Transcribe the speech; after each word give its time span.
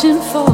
searching 0.00 0.22
for 0.32 0.49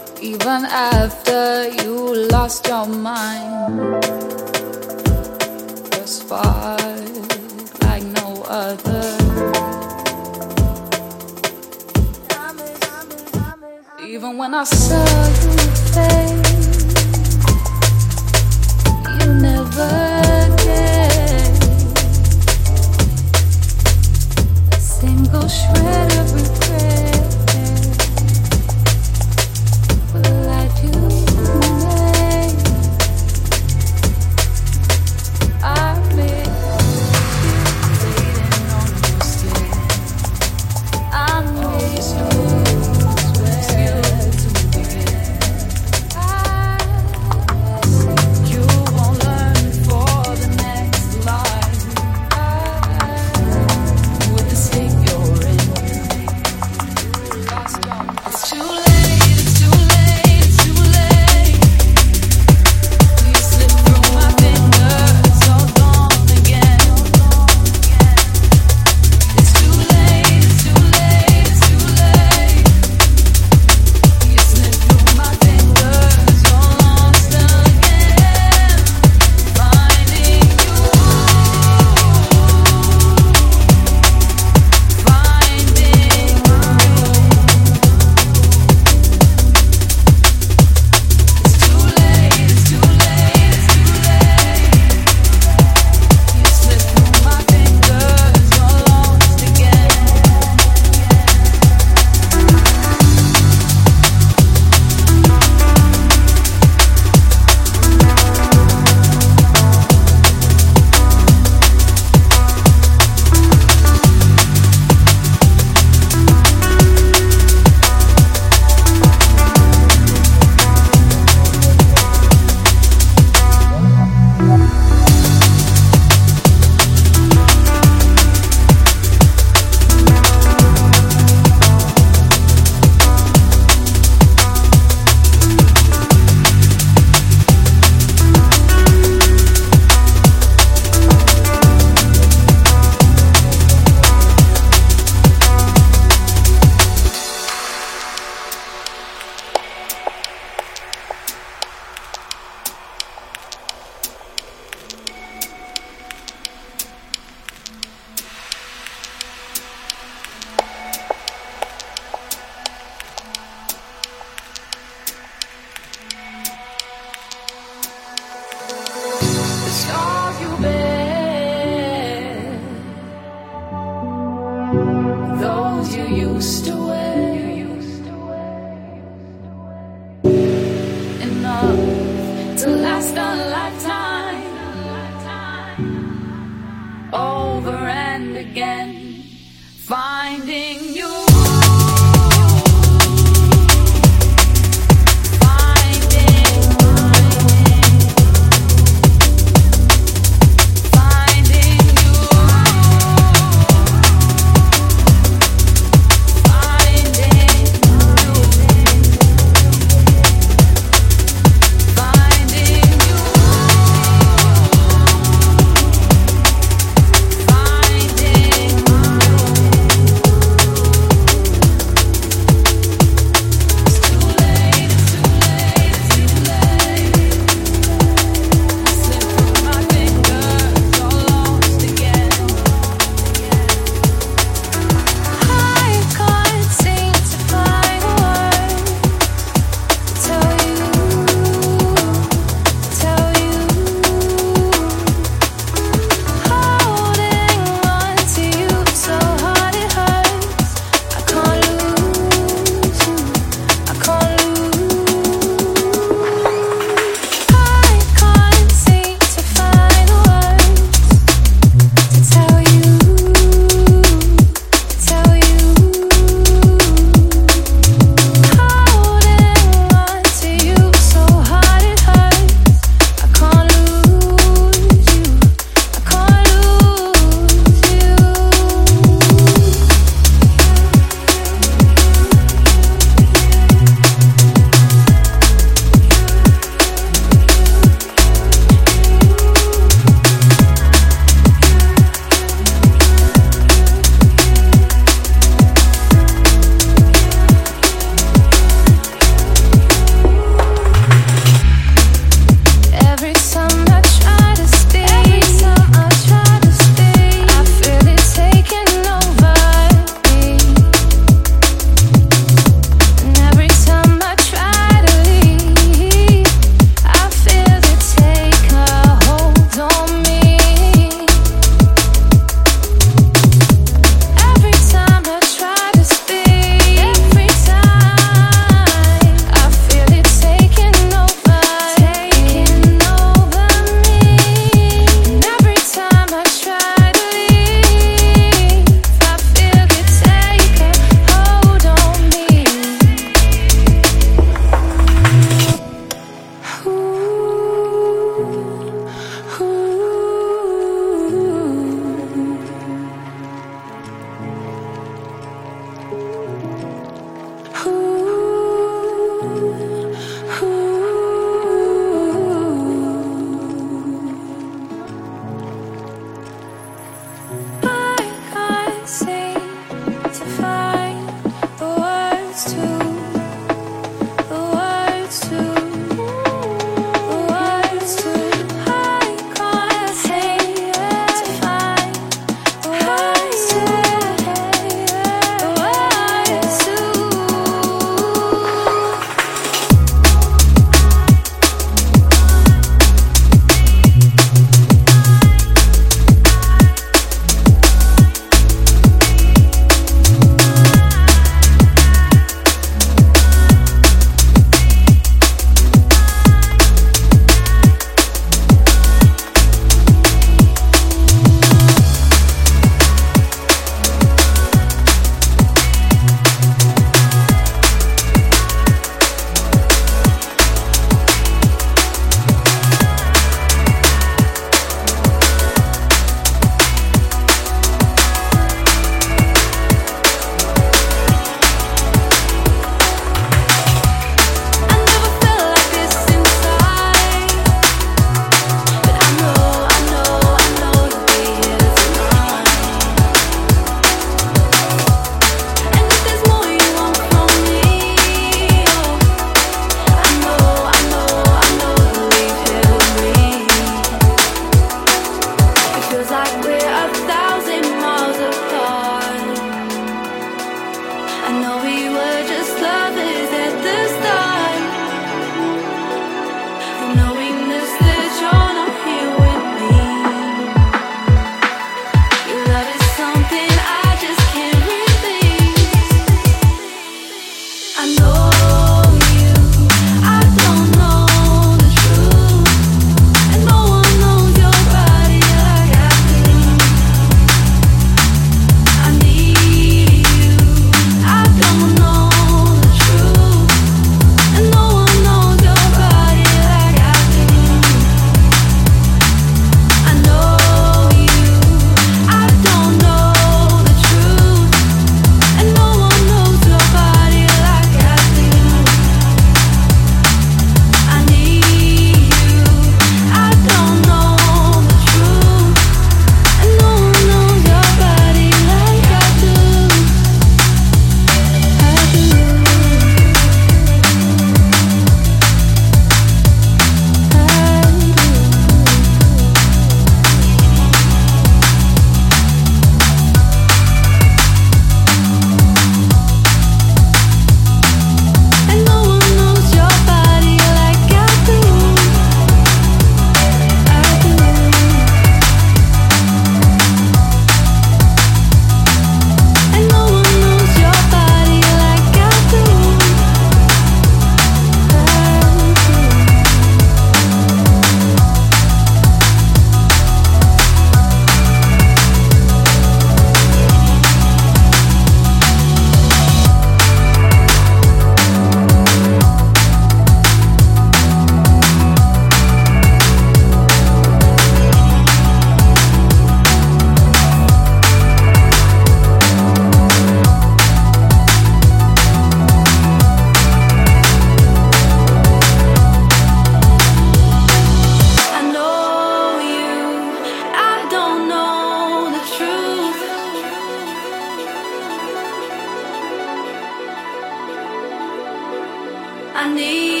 I 599.41 599.51
need 599.55 600.00